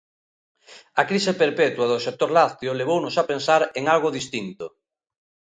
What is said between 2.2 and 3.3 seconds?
lácteo levounos a